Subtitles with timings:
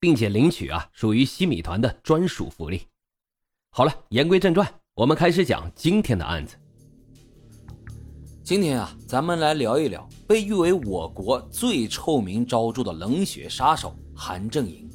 [0.00, 2.82] 并且领取啊，属于西米团的专属福利。
[3.70, 6.56] 好了，言归正传，我们开始讲今天的案子。
[8.42, 14.88] 今天啊，咱们来聊一聊被誉为我国最臭名昭著的冷血杀手韩正营。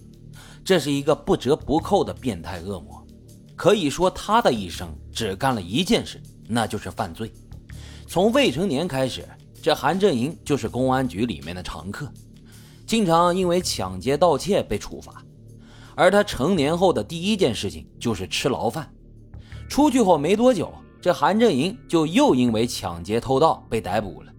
[0.65, 3.05] 这是一个不折不扣的变态恶魔，
[3.55, 7.31] 可以说他的一生只干了一件事，那就是犯罪。
[8.07, 9.27] 从未成年开始，
[9.61, 12.11] 这韩正营就是公安局里面的常客。
[12.93, 15.25] 经常因为抢劫、盗窃被处罚，
[15.95, 18.87] 而他成年后的第一件事情就是吃牢饭。
[19.67, 24.31] 出去后没多久，这韩振营就又因为抢劫、偷盗被逮捕了。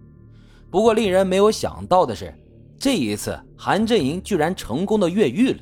[0.71, 2.33] 不过，令人没有想到的是，
[2.79, 5.59] 这一次韩振营居然成功的越狱了。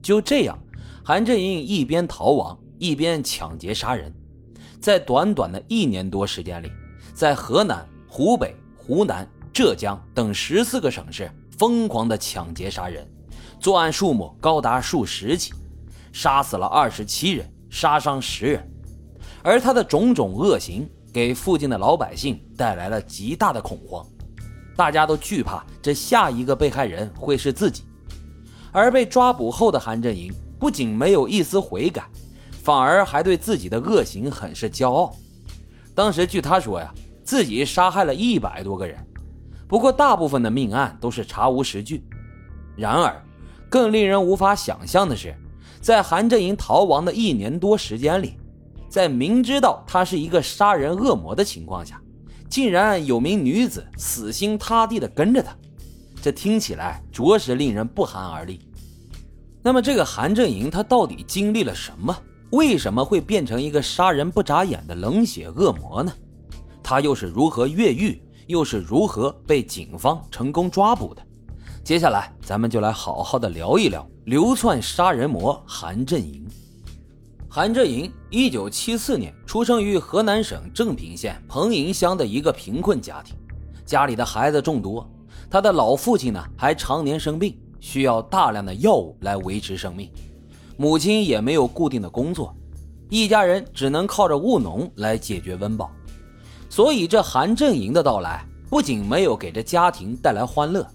[0.00, 0.58] 就这样，
[1.04, 4.10] 韩振营一边逃亡，一边抢劫杀人，
[4.80, 6.72] 在短短的一年多时间里，
[7.12, 11.30] 在河南、湖北、湖南、浙江等十四个省市。
[11.58, 13.06] 疯狂的抢劫杀人，
[13.60, 15.52] 作案数目高达数十起，
[16.12, 18.68] 杀死了二十七人，杀伤十人。
[19.42, 24.04] 而他的种种恶行给附近的老百姓带来了极大的恐慌，
[24.76, 27.84] 大家都惧怕这下一个被害人会是自己。
[28.72, 32.04] 而被抓捕后的韩振营不仅没有一丝悔改，
[32.62, 35.14] 反而还对自己的恶行很是骄傲。
[35.94, 36.92] 当时据他说呀，
[37.22, 38.96] 自己杀害了一百多个人。
[39.72, 42.04] 不过，大部分的命案都是查无实据。
[42.76, 43.24] 然而，
[43.70, 45.34] 更令人无法想象的是，
[45.80, 48.34] 在韩振营逃亡的一年多时间里，
[48.90, 51.98] 在明知道他是一个杀人恶魔的情况下，
[52.50, 55.56] 竟然有名女子死心塌地地跟着他。
[56.20, 58.60] 这听起来着实令人不寒而栗。
[59.62, 62.14] 那么，这个韩振营他到底经历了什么？
[62.50, 66.12] 为什么会变成一个杀人不眨眼的冷血恶魔呢？
[66.82, 68.20] 他又是如何越狱？
[68.46, 71.22] 又是如何被警方成功抓捕的？
[71.84, 76.46] 接下来，咱们就来好好的聊一聊流窜杀人魔韩振营。
[77.48, 83.36] 韩振营，一九七四年出生于河南省正平县彭营乡的一个贫困家庭，
[83.84, 85.06] 家里的孩子众多，
[85.50, 90.10] 他的老父亲呢还常年生病，需要大量的药物来维持生命，
[90.76, 92.56] 母亲也没有固定的工作，
[93.10, 95.90] 一家人只能靠着务农来解决温饱。
[96.72, 100.86] 所以，这韩振营的到来不仅没有给这家庭带来欢乐，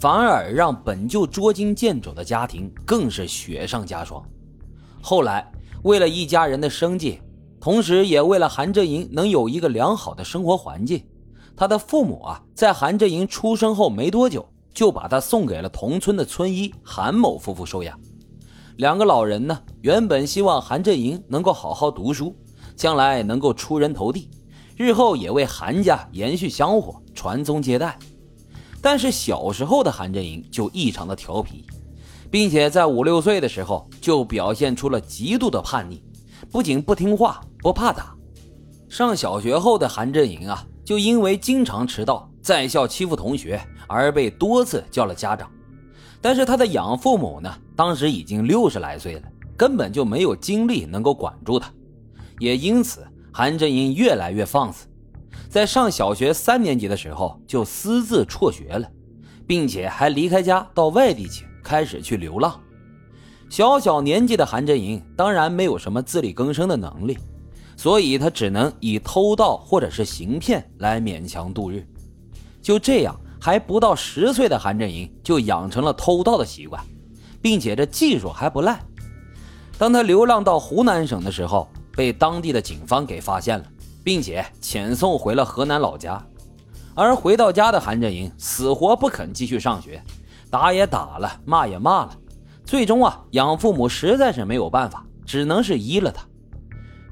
[0.00, 4.20] 反而让本就捉襟见肘的家庭更是雪上加霜。
[5.00, 5.48] 后来，
[5.84, 7.20] 为了一家人的生计，
[7.60, 11.00] 同时也为了韩振营能有一个良好的生活环境，
[11.54, 17.96] 他的父母啊，在韩振营出生后没多久，就把他送给了同村的村医韩某夫妇收养。
[18.78, 22.34] 两个老人呢，原本希望韩振营能够好好读书，
[22.74, 24.28] 将来能够出人头地。
[24.80, 27.98] 日后也为韩家延续香火、传宗接代，
[28.80, 31.66] 但是小时候的韩振营就异常的调皮，
[32.30, 36.02] 并且在五六岁的时候就表现出了极度的叛逆，
[36.50, 38.14] 不仅不听话、不怕打。
[38.88, 45.46] 上小学后的韩振营啊，就因为经常迟到、在校欺负同学而被多次叫了家长。
[46.22, 49.22] 但是他的养父母呢，当时已经六十来岁了，
[49.58, 51.70] 根本就没有精力能够管住他，
[52.38, 53.06] 也因此。
[53.32, 54.86] 韩振英越来越放肆，
[55.48, 58.90] 在上小学三年级的时候就私自辍学了，
[59.46, 62.60] 并且还离开家到外地去，开始去流浪。
[63.48, 67.16] 小小年纪的韩振英当然没有什么自力更生的能力，
[67.76, 71.86] 所以他只能以偷盗或者是行骗来勉强度日。
[72.60, 76.82] 就这样，还不到十岁的韩振英就养成了偷盗的习惯，
[77.40, 78.80] 并且这技术还不赖。
[79.78, 81.69] 当他流浪到湖南省的时候。
[81.96, 83.64] 被当地的警方给发现了，
[84.02, 86.24] 并且遣送回了河南老家。
[86.94, 90.02] 而回到家的韩振营死活不肯继续上学，
[90.50, 92.16] 打也打了，骂也骂了。
[92.64, 96.24] 最终啊，养父母实在是没有办法，只能是依了他。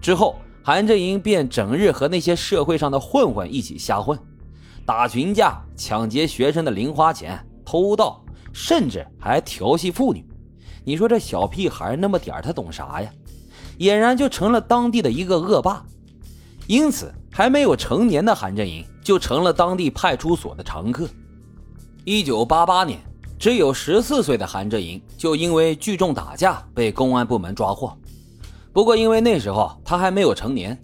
[0.00, 4.18] 之后，韩振营便整日和那些社会上的混混一起瞎混，
[4.84, 8.22] 打群架、抢劫学生的零花钱、偷盗，
[8.52, 10.24] 甚至还调戏妇女。
[10.84, 13.10] 你说这小屁孩那么点他懂啥呀？
[13.78, 15.84] 俨然就成了当地的一个恶霸，
[16.66, 21.08] 因此还没有成年的韩振营就成了当地派出所的常客。
[22.04, 22.98] 一九八八年，
[23.38, 27.96] 只有十四岁的韩振营就因为聚众打架被公安部门抓获，
[28.72, 30.76] 不过因为那时候他还没有成年，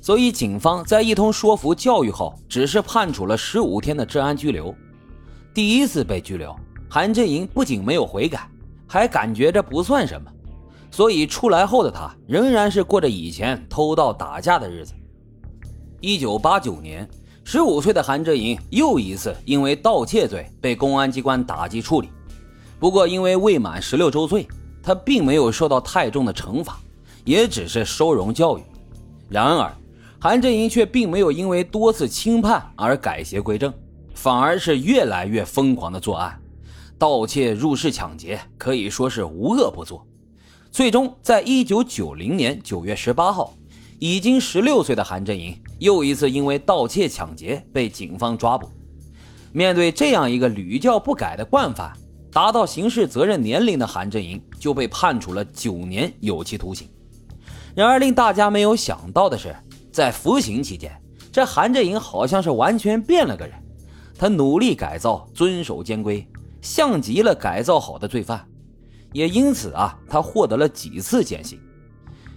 [0.00, 4.74] 所以警方在一通说服教育后，只是判处了十五天的治安拘留。
[5.54, 6.54] 第一次被拘留，
[6.88, 8.48] 韩振营不仅没有悔改，
[8.86, 10.30] 还感觉这不算什么，
[10.92, 14.92] 所以出来后的他仍然是过着以前偷盗打架的日子。
[16.00, 17.08] 一九八九年，
[17.44, 22.10] 十五岁的韩振营又一次因为盗窃罪被公安机关打击处理。
[22.78, 24.46] 不过因为未满十六周岁，
[24.82, 26.78] 他并没有受到太重的惩罚，
[27.24, 28.62] 也只是收容教育。
[29.30, 29.72] 然而，
[30.20, 33.72] 韩振营却并没有因为多次轻判而改邪归正。
[34.14, 36.38] 反而是越来越疯狂的作案，
[36.98, 40.06] 盗窃、入室抢劫，可以说是无恶不作。
[40.72, 43.52] 最终，在一九九零年九月十八号，
[43.98, 48.70] 已经十六岁的韩振营又一次因为盗窃、抢劫被警方抓捕。
[49.52, 51.92] 面对这样一个屡教不改的惯犯，
[52.32, 56.88] 达到刑事责任年龄的韩振营就被判处了九年有期徒刑。
[57.74, 59.54] 然而，令大家没有想到的是，
[59.92, 60.90] 在服刑期间，
[61.30, 63.54] 这韩振营好像是完全变了个人。
[64.16, 66.26] 他努力改造，遵守监规，
[66.62, 68.48] 像极了改造好的罪犯，
[69.12, 71.60] 也因此啊，他获得了几次减刑。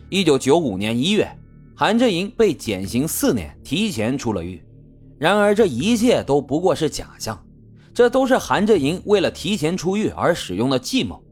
[0.10, 1.28] 一九九五年一月，
[1.76, 4.64] 韩振营被减刑四年，提前出了狱。
[5.18, 7.42] 然而，这一切都不过是假象，
[7.94, 11.24] 这都是韩振营为了提前出狱而使用的计谋。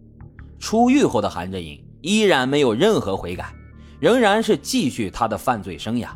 [0.58, 3.54] 出狱后的韩振营依然没有任何悔改，
[4.00, 6.08] 仍然是继续他的犯罪生涯，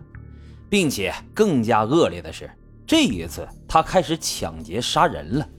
[0.69, 2.49] 并且更加恶劣的是。
[2.85, 5.49] 这一次，他开始抢劫杀人了。